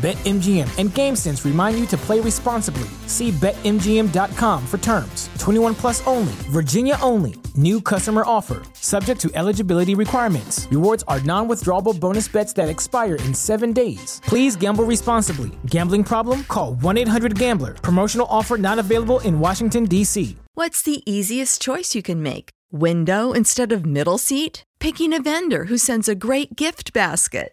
[0.00, 2.88] BetMGM and GameSense remind you to play responsibly.
[3.06, 5.28] See BetMGM.com for terms.
[5.38, 7.34] 21 plus only, Virginia only.
[7.54, 10.66] New customer offer, subject to eligibility requirements.
[10.70, 14.22] Rewards are non withdrawable bonus bets that expire in seven days.
[14.24, 15.50] Please gamble responsibly.
[15.66, 16.44] Gambling problem?
[16.44, 17.74] Call 1 800 Gambler.
[17.74, 20.34] Promotional offer not available in Washington, D.C.
[20.54, 22.50] What's the easiest choice you can make?
[22.72, 24.64] Window instead of middle seat?
[24.78, 27.52] Picking a vendor who sends a great gift basket?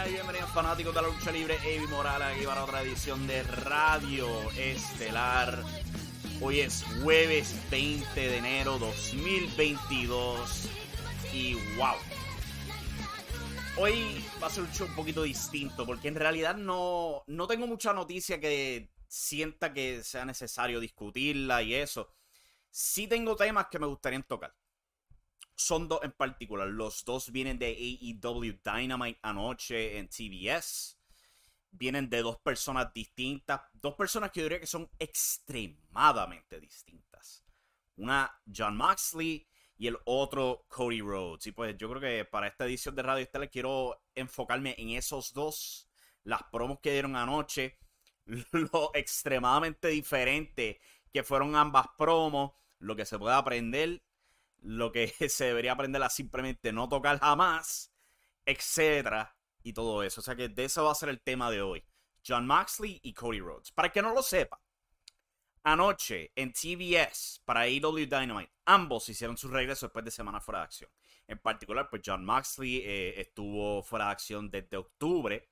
[0.00, 3.42] Buenas y bienvenidos fanáticos de la lucha libre, Evi Morales aquí para otra edición de
[3.42, 5.62] Radio Estelar.
[6.40, 10.70] Hoy es jueves 20 de enero 2022
[11.34, 11.96] y wow.
[13.76, 17.66] Hoy va a ser un show un poquito distinto porque en realidad no, no tengo
[17.66, 22.14] mucha noticia que sienta que sea necesario discutirla y eso.
[22.70, 24.54] Sí tengo temas que me gustaría tocar
[25.60, 26.68] son dos en particular.
[26.68, 30.98] Los dos vienen de AEW Dynamite anoche en TBS.
[31.70, 33.60] Vienen de dos personas distintas.
[33.74, 37.44] Dos personas que yo diría que son extremadamente distintas.
[37.96, 41.46] Una, John Moxley, y el otro, Cody Rhodes.
[41.46, 45.32] Y pues yo creo que para esta edición de Radio Estela quiero enfocarme en esos
[45.32, 45.88] dos.
[46.24, 47.78] Las promos que dieron anoche.
[48.52, 50.80] Lo extremadamente diferente
[51.12, 52.52] que fueron ambas promos.
[52.78, 54.02] Lo que se puede aprender
[54.62, 57.92] lo que se debería aprender a simplemente no tocar jamás,
[58.44, 60.20] etcétera, y todo eso.
[60.20, 61.84] O sea que de eso va a ser el tema de hoy.
[62.26, 63.72] John Moxley y Cody Rhodes.
[63.72, 64.60] Para que no lo sepa,
[65.62, 70.64] anoche en TBS para AEW Dynamite, ambos hicieron su regreso después de semana fuera de
[70.64, 70.90] acción.
[71.26, 75.48] En particular, pues John Moxley eh, estuvo fuera de acción desde octubre,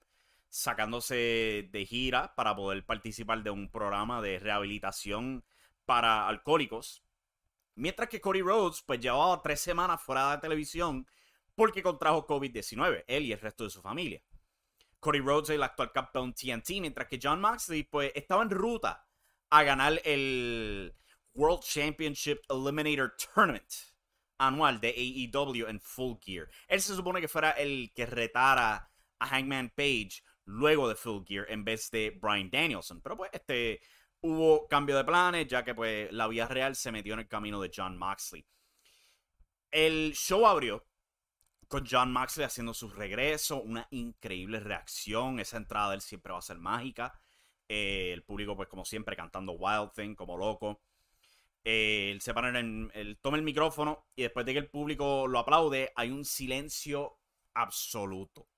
[0.48, 5.44] sacándose de gira para poder participar de un programa de rehabilitación
[5.84, 7.04] para alcohólicos
[7.78, 11.06] Mientras que Cody Rhodes, pues llevaba tres semanas fuera de televisión
[11.55, 14.21] porque contrajo COVID-19, él y el resto de su familia.
[15.00, 19.06] Cody Rhodes es el actual campeón TNT, mientras que John Moxley, pues estaba en ruta
[19.50, 20.93] a ganar el
[21.35, 23.73] World Championship Eliminator Tournament
[24.38, 26.49] anual de AEW en Full Gear.
[26.67, 31.47] Él se supone que fuera el que retara a Hangman Page luego de Full Gear
[31.49, 33.00] en vez de Brian Danielson.
[33.00, 33.81] Pero pues este
[34.20, 37.61] hubo cambio de planes, ya que pues la vía real se metió en el camino
[37.61, 38.47] de John Moxley.
[39.70, 40.85] El show abrió
[41.69, 46.38] con John Moxley haciendo su regreso, una increíble reacción, esa entrada de él siempre va
[46.38, 47.20] a ser mágica.
[47.69, 50.81] Eh, el público, pues como siempre, cantando Wild Thing, como loco.
[51.64, 55.26] Eh, él se para en él toma el micrófono y después de que el público
[55.26, 57.19] lo aplaude, hay un silencio
[57.53, 58.49] absoluto.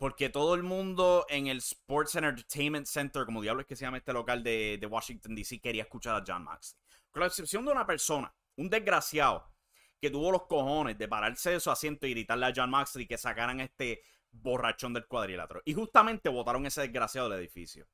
[0.00, 3.84] Porque todo el mundo en el Sports and Entertainment Center, como diablo es que se
[3.84, 6.80] llama este local de, Washington, D.C., quería escuchar a John Moxley.
[7.10, 9.52] Con la excepción de una persona, un desgraciado,
[10.00, 13.18] que tuvo los cojones de pararse de su asiento y gritarle a John Moxley que
[13.18, 15.60] sacaran este borrachón del cuadrilátero.
[15.66, 17.86] Y justamente votaron ese desgraciado del edificio.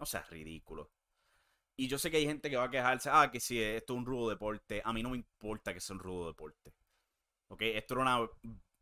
[0.00, 0.90] No sea ridículo.
[1.76, 3.98] Y yo sé que hay gente que va a quejarse, ah, que si esto es
[4.00, 4.82] un rudo deporte.
[4.84, 6.74] A mí no me importa que sea un rudo deporte.
[7.46, 7.62] ¿Ok?
[7.62, 8.28] Esto era una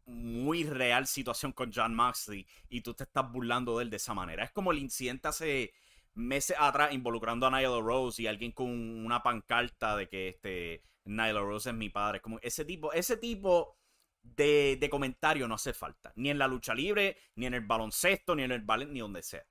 [0.07, 4.15] muy real situación con John Moxley y tú te estás burlando de él de esa
[4.15, 4.45] manera.
[4.45, 5.73] Es como el incidente hace
[6.15, 11.41] meses atrás involucrando a Nyla Rose y alguien con una pancarta de que este Nyla
[11.41, 12.21] Rose es mi padre.
[12.21, 13.77] Como ese tipo, ese tipo
[14.23, 16.13] de, de comentario no hace falta.
[16.17, 19.23] Ni en la lucha libre, ni en el baloncesto, ni en el ballet, ni donde
[19.23, 19.47] sea.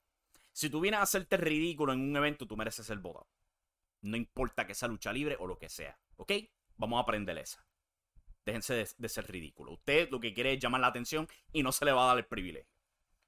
[0.51, 3.27] Si tú vienes a hacerte ridículo en un evento, tú mereces ser votado.
[4.01, 5.97] No importa que sea lucha libre o lo que sea.
[6.17, 6.33] ¿Ok?
[6.75, 7.65] Vamos a aprender esa.
[8.49, 9.73] Déjense de, ser ridículo.
[9.73, 12.17] Usted lo que quiere es llamar la atención y no se le va a dar
[12.17, 12.73] el privilegio.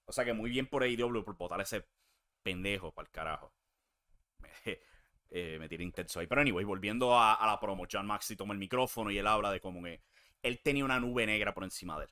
[0.06, 1.86] O sea que muy bien por AEW por votar ese
[2.42, 3.54] pendejo para el carajo.
[5.34, 6.28] Eh, me tiré intenso ahí.
[6.28, 9.62] Pero anyway, volviendo a, la promo, John Maxi toma el micrófono y él habla de
[9.62, 12.12] cómo él tenía una nube negra por encima de él.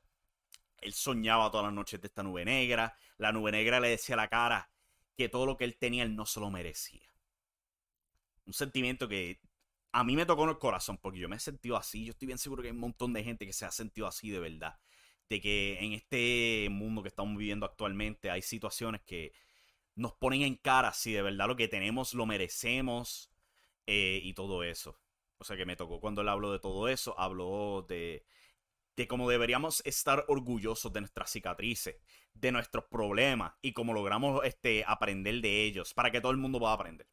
[0.79, 2.95] Él soñaba todas las noches de esta nube negra.
[3.17, 4.71] La nube negra le decía a la cara
[5.17, 7.13] que todo lo que él tenía él no se lo merecía.
[8.45, 9.41] Un sentimiento que
[9.91, 12.05] a mí me tocó en el corazón, porque yo me he sentido así.
[12.05, 14.29] Yo estoy bien seguro que hay un montón de gente que se ha sentido así
[14.29, 14.79] de verdad.
[15.29, 19.33] De que en este mundo que estamos viviendo actualmente hay situaciones que
[19.95, 23.31] nos ponen en cara si de verdad lo que tenemos lo merecemos
[23.85, 24.99] eh, y todo eso.
[25.37, 28.25] O sea que me tocó cuando él habló de todo eso, habló de,
[28.95, 31.97] de cómo deberíamos estar orgullosos de nuestras cicatrices,
[32.33, 36.59] de nuestros problemas y cómo logramos este, aprender de ellos para que todo el mundo
[36.59, 37.07] pueda aprender.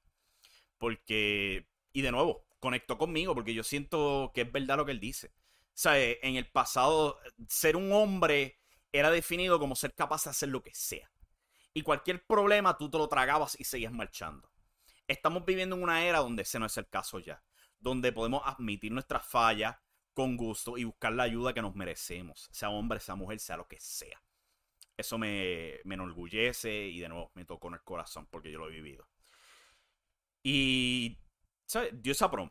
[0.79, 4.99] Porque, y de nuevo, conectó conmigo porque yo siento que es verdad lo que él
[4.99, 5.29] dice.
[5.29, 8.59] O sea, eh, en el pasado, ser un hombre
[8.91, 11.09] era definido como ser capaz de hacer lo que sea.
[11.73, 14.51] Y cualquier problema tú te lo tragabas y seguías marchando.
[15.07, 17.41] Estamos viviendo en una era donde ese no es el caso ya.
[17.79, 19.77] Donde podemos admitir nuestras fallas
[20.13, 22.49] con gusto y buscar la ayuda que nos merecemos.
[22.51, 24.21] Sea hombre, sea mujer, sea lo que sea.
[24.97, 28.67] Eso me, me enorgullece y de nuevo me tocó en el corazón porque yo lo
[28.69, 29.07] he vivido.
[30.43, 31.19] Y
[31.67, 31.91] ¿sabes?
[31.95, 32.51] dio esa prom.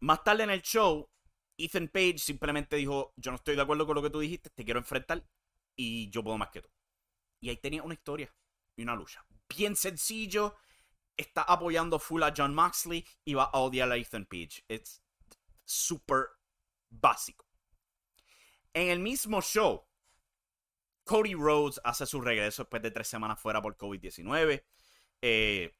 [0.00, 1.10] Más tarde en el show,
[1.56, 4.64] Ethan Page simplemente dijo, yo no estoy de acuerdo con lo que tú dijiste, te
[4.64, 5.24] quiero enfrentar
[5.76, 6.68] y yo puedo más que tú.
[7.40, 8.34] Y ahí tenía una historia
[8.76, 9.24] y una lucha.
[9.48, 10.56] Bien sencillo,
[11.16, 14.64] está apoyando full a John Moxley y va a odiar a Ethan Page.
[14.68, 15.02] Es
[15.64, 16.26] súper
[16.90, 17.46] básico.
[18.74, 19.86] En el mismo show,
[21.04, 24.64] Cody Rhodes hace su regreso después de tres semanas fuera por COVID-19.
[25.20, 25.76] Eh,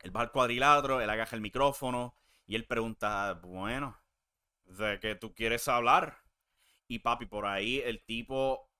[0.00, 2.14] él va al cuadrilátero, él agaja el micrófono
[2.46, 3.98] y él pregunta, bueno,
[4.64, 6.18] ¿de qué tú quieres hablar?
[6.86, 8.70] Y papi, por ahí el tipo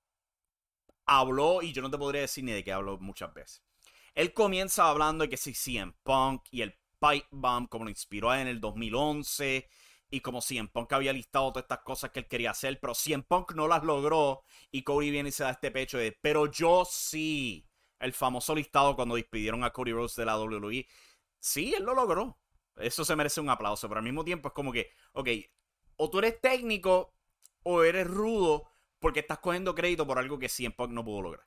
[1.05, 3.63] habló y yo no te podría decir ni de qué habló muchas veces.
[4.15, 8.35] Él comienza hablando de que si CM Punk y el Pipe Bomb como lo inspiró
[8.35, 9.69] en el 2011
[10.11, 13.23] y como CM Punk había listado todas estas cosas que él quería hacer, pero CM
[13.23, 16.85] Punk no las logró y Cody viene y se da este pecho de, pero yo
[16.85, 17.65] sí.
[18.01, 20.87] El famoso listado cuando despidieron a Cody Rhodes de la WWE
[21.39, 22.39] sí, él lo logró.
[22.77, 25.29] Eso se merece un aplauso, pero al mismo tiempo es como que, ok,
[25.97, 27.13] o tú eres técnico
[27.65, 31.47] o eres rudo porque estás cogiendo crédito por algo que CM Punk no pudo lograr.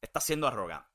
[0.00, 0.88] Estás siendo arrogante.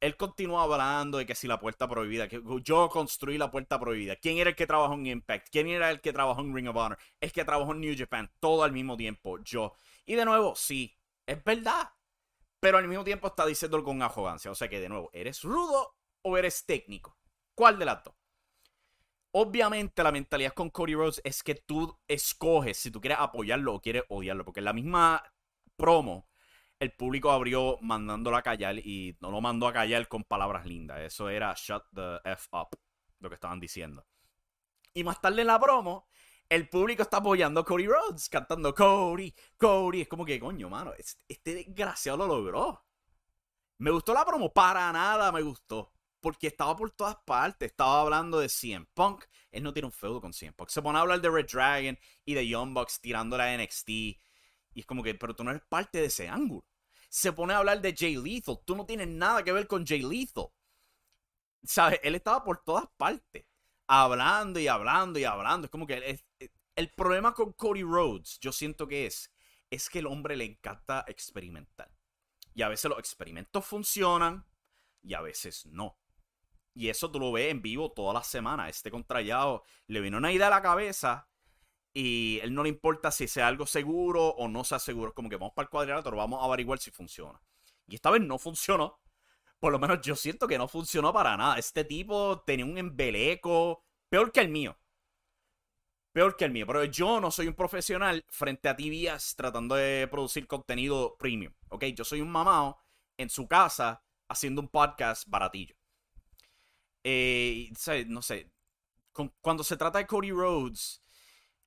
[0.00, 4.16] Él continúa hablando de que si la puerta prohibida, que yo construí la puerta prohibida.
[4.16, 5.48] ¿Quién era el que trabajó en Impact?
[5.50, 6.98] ¿Quién era el que trabajó en Ring of Honor?
[7.20, 8.30] Es que trabajó en New Japan.
[8.40, 9.74] Todo al mismo tiempo, yo.
[10.04, 11.90] Y de nuevo, sí, es verdad.
[12.58, 14.50] Pero al mismo tiempo está diciéndolo con arrogancia.
[14.50, 15.95] O sea que de nuevo, eres rudo
[16.26, 17.16] o eres técnico?
[17.54, 18.14] ¿Cuál de las dos?
[19.30, 23.80] Obviamente la mentalidad con Cody Rhodes es que tú escoges si tú quieres apoyarlo o
[23.80, 25.22] quieres odiarlo, porque en la misma
[25.76, 26.28] promo
[26.80, 31.00] el público abrió mandándolo a callar y no lo mandó a callar con palabras lindas.
[31.00, 32.76] Eso era shut the F up,
[33.20, 34.04] lo que estaban diciendo.
[34.92, 36.08] Y más tarde en la promo,
[36.48, 40.02] el público está apoyando a Cody Rhodes, cantando Cody, Cody.
[40.02, 40.92] Es como que, coño, mano,
[41.28, 42.84] este desgraciado lo logró.
[43.78, 44.52] ¿Me gustó la promo?
[44.52, 45.95] Para nada me gustó
[46.26, 47.70] porque estaba por todas partes.
[47.70, 49.26] Estaba hablando de CM Punk.
[49.52, 50.70] Él no tiene un feudo con CM Punk.
[50.70, 53.88] Se pone a hablar de Red Dragon y de Young Bucks tirando la NXT.
[53.90, 54.20] Y
[54.74, 56.66] es como que, pero tú no eres parte de ese ángulo.
[57.08, 58.58] Se pone a hablar de Jay Lethal.
[58.64, 60.48] Tú no tienes nada que ver con Jay Lethal.
[61.62, 62.00] ¿Sabes?
[62.02, 63.46] Él estaba por todas partes.
[63.86, 65.66] Hablando y hablando y hablando.
[65.66, 66.20] Es como que
[66.74, 69.32] el problema con Cody Rhodes, yo siento que es,
[69.70, 71.88] es que el hombre le encanta experimentar.
[72.52, 74.44] Y a veces los experimentos funcionan
[75.04, 75.96] y a veces no.
[76.76, 78.68] Y eso tú lo ves en vivo toda la semana.
[78.68, 81.26] Este contrallado le vino una idea a la cabeza
[81.94, 85.14] Y él no le importa si sea algo seguro o no sea seguro.
[85.14, 87.40] Como que vamos para el cuadrilátero, vamos a averiguar si funciona.
[87.88, 89.00] Y esta vez no funcionó.
[89.58, 91.58] Por lo menos yo siento que no funcionó para nada.
[91.58, 94.78] Este tipo tenía un embeleco peor que el mío.
[96.12, 96.66] Peor que el mío.
[96.66, 101.54] Pero yo no soy un profesional frente a TVS tratando de producir contenido premium.
[101.70, 101.84] ¿Ok?
[101.86, 102.78] Yo soy un mamado
[103.16, 105.74] en su casa haciendo un podcast baratillo.
[107.08, 107.70] Eh,
[108.08, 108.50] no sé.
[109.40, 111.00] cuando se trata de Cody Rhodes,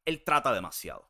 [0.04, 1.10] él trata demasiado.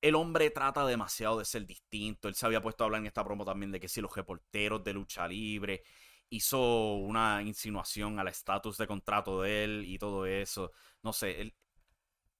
[0.00, 2.26] El hombre trata demasiado de ser distinto.
[2.26, 4.82] Él se había puesto a hablar en esta promo también de que si los reporteros
[4.82, 5.84] de lucha libre
[6.30, 10.72] hizo una insinuación al estatus de contrato de él y todo eso.
[11.02, 11.54] No sé,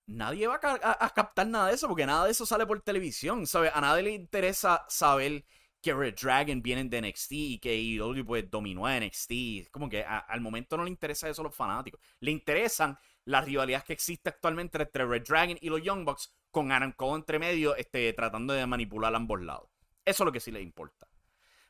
[0.07, 3.71] nadie va a, captar nada de eso porque nada de eso sale por televisión, ¿sabes?
[3.73, 5.45] A nadie le interesa saber
[5.81, 9.71] que Red Dragon viene de NXT y que AEW pues dominó a NXT.
[9.71, 12.01] Como que al momento no le interesa eso a los fanáticos.
[12.21, 16.73] Le interesan las rivalidades que existe actualmente entre Red Dragon y los Young Bucks con
[16.73, 19.71] Adam Cole entre medio este, tratando de manipular a ambos lados.
[20.05, 21.09] Eso es lo que sí le importa.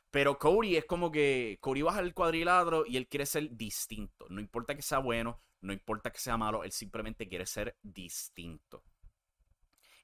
[0.09, 4.27] Pero Cody es como que Cody baja el cuadrilátero y él quiere ser distinto.
[4.29, 8.83] No importa que sea bueno, no importa que sea malo, él simplemente quiere ser distinto.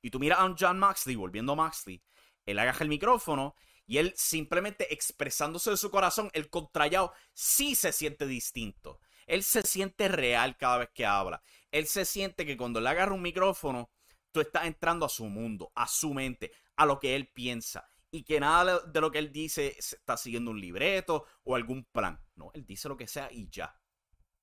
[0.01, 2.01] Y tú miras a John Moxley, volviendo a Moxley,
[2.45, 3.55] él agaja el micrófono
[3.87, 8.99] y él simplemente expresándose de su corazón, el contrallado sí se siente distinto.
[9.25, 11.41] Él se siente real cada vez que habla.
[11.71, 13.89] Él se siente que cuando le agarra un micrófono,
[14.31, 17.89] tú estás entrando a su mundo, a su mente, a lo que él piensa.
[18.11, 22.21] Y que nada de lo que él dice está siguiendo un libreto o algún plan.
[22.35, 23.79] No, él dice lo que sea y ya.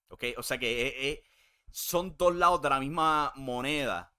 [0.08, 0.24] ¿Ok?
[0.38, 1.24] O sea que eh, eh,
[1.70, 4.14] son dos lados de la misma moneda.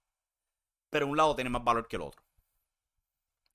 [0.90, 2.25] Pero un lado tiene más valor que el otro.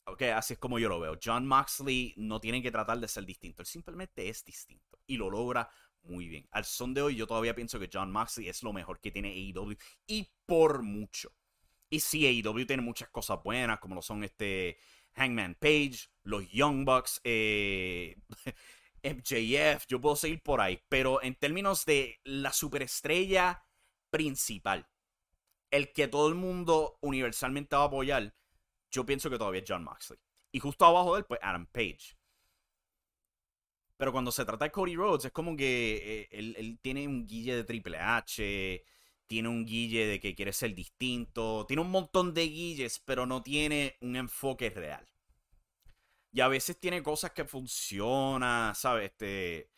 [0.04, 1.19] Ok, así es como yo lo veo.
[1.23, 3.62] John Moxley no tiene que tratar de ser distinto.
[3.62, 4.99] Él simplemente es distinto.
[5.07, 5.69] Y lo logra
[6.02, 6.49] muy bien.
[6.50, 9.30] Al son de hoy, yo todavía pienso que John Moxley es lo mejor que tiene
[9.30, 9.76] AEW.
[10.07, 11.33] Y por mucho.
[11.88, 14.78] Y sí, AEW tiene muchas cosas buenas, como lo son este
[15.14, 18.16] Hangman Page, los Young Bucks, eh,
[19.02, 20.83] MJF, yo puedo seguir por ahí.
[20.88, 23.64] Pero en términos de la superestrella
[24.11, 24.88] principal,
[25.71, 28.35] el que todo el mundo universalmente va a apoyar,
[28.90, 30.18] yo pienso que todavía es John Moxley.
[30.52, 32.16] Y justo abajo de él, pues Adam Page.
[33.97, 37.54] Pero cuando se trata de Cody Rhodes, es como que eh, él, tiene un guille
[37.54, 38.85] de Triple H,
[39.26, 43.42] tiene un guille de que quiere ser distinto, tiene un montón de guilles, pero no
[43.42, 45.06] tiene un enfoque real.
[46.32, 49.11] Y a veces tiene cosas que funcionan, ¿sabes?
[49.11, 49.70] Este,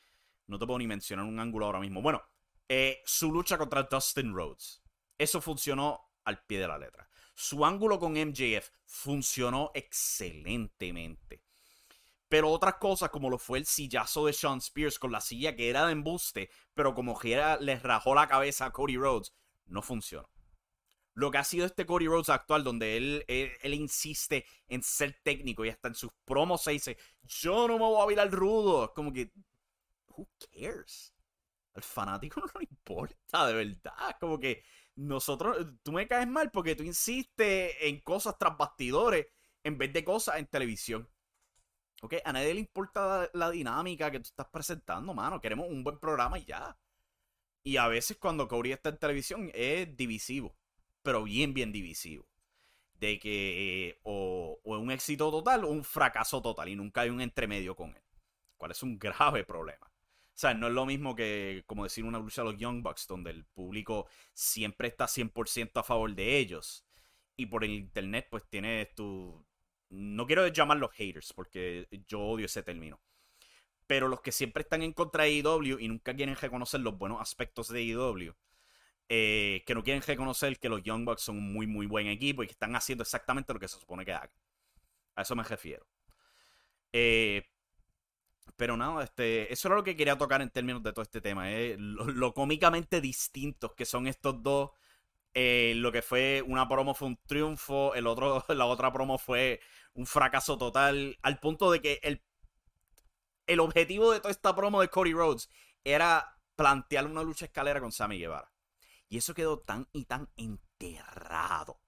[0.47, 2.01] no te puedo ni mencionar un ángulo ahora mismo.
[2.01, 2.23] Bueno,
[2.69, 4.83] eh, su lucha contra Dustin Rhodes.
[5.19, 7.09] Eso funcionó al pie de la letra.
[7.35, 11.43] Su ángulo con MJF funcionó excelentemente.
[12.29, 15.69] Pero otras cosas, como lo fue el sillazo de Sean Spears con la silla que
[15.69, 19.35] era de embuste, pero como que les rajó la cabeza a Cody Rhodes,
[19.67, 20.31] no funcionó.
[21.15, 25.65] Lo que ha sido este Cody Rhodes actual, donde él, él, insiste en ser técnico
[25.65, 28.95] y hasta en sus promos se dice: Yo no me voy a virar rudo.
[28.95, 29.31] Como que,
[30.09, 31.15] who cares?
[31.75, 34.17] Al fanático no le importa, de verdad.
[34.19, 34.65] Como que
[35.03, 39.27] nosotros, tú me caes mal porque tú insistes en cosas tras bastidores
[39.65, 41.09] en vez de cosas en televisión.
[42.03, 42.15] ¿Ok?
[42.25, 45.41] A nadie le importa la, dinámica que tú estás presentando, mano.
[45.41, 46.77] Queremos un buen programa y ya.
[47.65, 50.57] Y a veces cuando Cody está en televisión es divisivo.
[51.03, 52.27] Pero bien, bien divisivo.
[52.95, 56.69] De que eh, o, o un éxito total o un fracaso total.
[56.69, 58.03] Y nunca hay un entremedio con él.
[58.57, 59.92] Cuál es un grave problema.
[60.35, 63.07] O sea, no es lo mismo que, como decir, una lucha de los Young Bucks,
[63.07, 66.85] donde el público siempre está 100% a favor de ellos.
[67.37, 69.45] Y por el internet, pues tienes tu,
[69.93, 73.01] no quiero llamarlos haters porque yo odio ese término.
[73.87, 77.21] Pero los que siempre están en contra de AEW y nunca quieren reconocer los buenos
[77.21, 78.35] aspectos de AEW.
[79.09, 82.43] Eh, que no quieren reconocer que los Young Bucks son un muy, muy buen equipo
[82.43, 84.31] y que están haciendo exactamente lo que se supone que hagan.
[85.15, 85.87] A eso me refiero.
[86.93, 87.43] Eh,
[88.57, 91.51] pero nada, este, eso era lo que quería tocar en términos de todo este tema.
[91.51, 94.71] Eh, lo, cómicamente distintos que son estos dos.
[95.35, 99.61] lo que fue una promo fue un triunfo, el otro, la otra promo fue
[99.95, 102.23] un fracaso total, al punto de que el,
[103.47, 105.49] el objetivo de toda esta promo de Cody Rhodes
[105.85, 108.53] era plantear una lucha escalera con Sammy Guevara.
[109.09, 111.81] Y eso quedó tan y tan enterrado.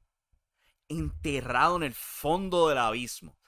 [0.88, 3.38] Enterrado en el fondo del abismo.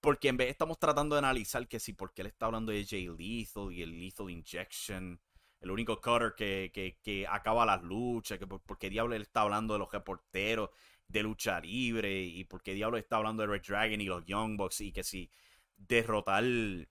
[0.00, 3.08] Porque en vez estamos tratando de analizar que si porque él está hablando de Jay
[3.08, 5.20] Lethal y el Lethal Injection,
[5.60, 6.70] el único cutter que,
[7.02, 10.70] que, acaba las luchas, que por, qué diablo él está hablando de los reporteros,
[11.08, 14.56] de lucha libre y por qué diablos está hablando de Red Dragon y los Young
[14.56, 15.30] Bucks y que si
[15.76, 16.88] derrotar el,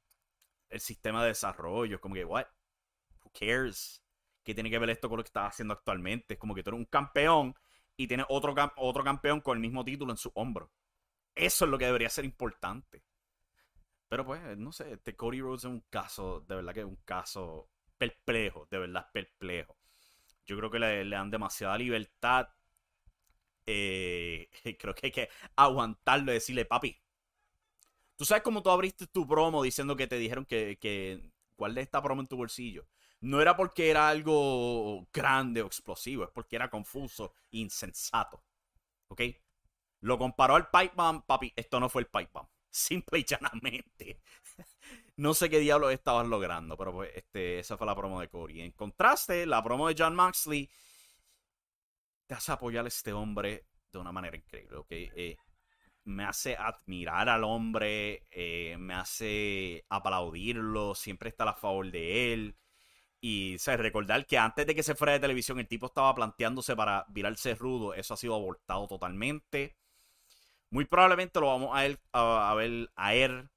[0.77, 2.47] sistema de desarrollo, es como que, what?
[3.23, 4.03] Who cares?
[4.43, 6.33] ¿Qué tiene que ver esto con lo que estás haciendo actualmente?
[6.33, 7.55] Es como que tú eres un campeón
[7.95, 10.69] y tiene otro, otro campeón con el mismo título en su hombro.
[11.35, 13.03] Eso es lo que debería ser importante.
[14.07, 16.95] Pero pues, no sé, este Cody Rhodes es un caso, de verdad que es un
[17.05, 19.77] caso perplejo, de verdad perplejo.
[20.45, 22.49] Yo creo que le, dan demasiada libertad.
[23.65, 24.49] Eh,
[24.79, 26.97] creo que hay que aguantarlo y decirle, papi.
[28.15, 32.01] Tú sabes cómo tú abriste tu promo diciendo que te dijeron que, que guardes esta
[32.01, 32.87] promo en tu bolsillo.
[33.21, 38.43] No era porque era algo grande o explosivo, es porque era confuso insensato.
[39.07, 39.21] ¿Ok?
[40.01, 41.53] Lo comparó al pipe bomb, papi.
[41.55, 42.47] Esto no fue el pipe bomb.
[42.69, 44.21] Simple y llanamente.
[45.17, 48.61] no sé qué diablos estabas logrando, pero pues este, esa fue la promo de Corey.
[48.61, 50.69] En contraste, la promo de John Moxley
[52.27, 54.87] te hace apoyar a este hombre de una manera increíble, ¿ok?
[54.91, 55.37] Eh,
[56.05, 62.57] me hace admirar al hombre, eh, me hace aplaudirlo, siempre está a favor de él.
[63.21, 66.75] Y o recordar que antes de que se fuera de televisión, el tipo estaba planteándose
[66.75, 67.95] para virarse rudo.
[67.95, 69.75] Eso ha sido abortado totalmente.
[70.75, 71.69] Muy probablemente lo vamos
[72.11, 73.49] a, a, ver a él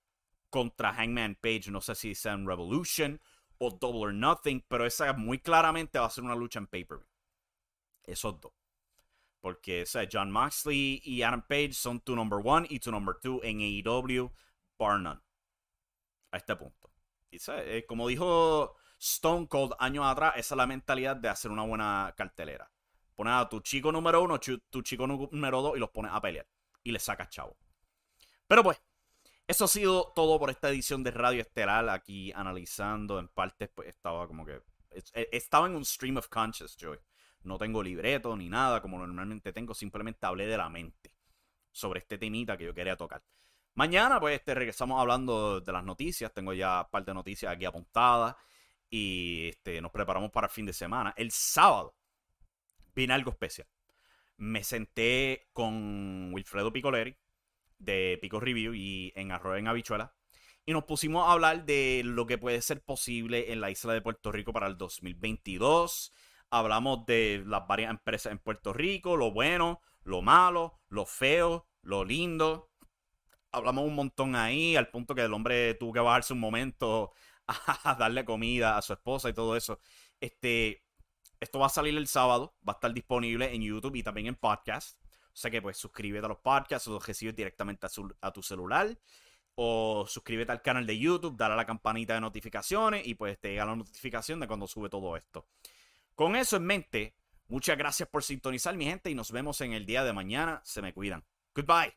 [0.51, 1.69] contra Hangman Page.
[1.69, 3.21] No sé si sea en Revolution
[3.59, 7.09] o Double or Nothing, pero esa muy claramente va a ser una lucha en pay-per-view.
[8.05, 8.53] Esos dos.
[9.41, 13.41] Porque o John Moxley y Adam Page son tu number one y tu number two
[13.43, 14.33] en AEW,
[14.79, 15.21] bar none.
[16.31, 16.93] A este punto.
[17.33, 21.65] Y, eh, como dijo Stone Cold años atrás, esa es la mentalidad de hacer una
[21.65, 22.71] buena cartelera.
[23.17, 26.47] Pones a tu chico número uno, tu chico número dos y los pones a pelear.
[26.89, 27.55] Y le sacas chavo.
[28.47, 28.83] Pero pues,
[29.47, 31.87] eso ha sido todo por esta edición de Radio Estelar.
[31.91, 34.63] Aquí analizando en partes, pues estaba como que.
[34.91, 36.99] E, estaba en un stream of conscious, Joy.
[37.43, 39.75] No tengo libreto ni nada como normalmente tengo.
[39.75, 41.13] Simplemente hablé de la mente
[41.71, 43.23] sobre este temita que yo quería tocar.
[43.75, 46.33] Mañana, pues, este, regresamos hablando de las noticias.
[46.33, 48.35] Tengo ya un par de noticias aquí apuntadas
[48.89, 51.13] y este, nos preparamos para el fin de semana.
[51.19, 51.95] El sábado
[52.95, 53.69] viene algo especial.
[54.39, 57.17] Me senté con Wilfredo Picoleri
[57.79, 60.15] de Pico Review y en Arroyo en Habichuela
[60.69, 64.03] y nos pusimos a hablar de lo que puede ser posible en la isla de
[64.03, 66.13] Puerto Rico para el 2022.
[66.51, 72.05] Hablamos de las varias empresas en Puerto Rico, lo bueno, lo malo, lo feo, lo
[72.05, 72.71] lindo.
[73.51, 77.13] Hablamos un montón ahí, al punto que el hombre tuvo que bajarse un momento
[77.47, 79.81] a darle comida a su esposa y todo eso.
[80.21, 80.85] Este,
[81.41, 84.35] esto va a salir el sábado, va a estar disponible en YouTube y también en
[84.35, 85.01] podcast.
[85.27, 87.87] O sea que pues suscríbete a los podcasts o los recibes directamente
[88.21, 88.99] a, tu celular.
[89.55, 93.51] O suscríbete al canal de YouTube, dale a la campanita de notificaciones y pues te
[93.51, 95.47] llega la notificación de cuando sube todo esto.
[96.15, 97.15] Con eso en mente,
[97.47, 100.61] muchas gracias por sintonizar mi gente y nos vemos en el día de mañana.
[100.65, 101.25] Se me cuidan.
[101.55, 101.97] Goodbye.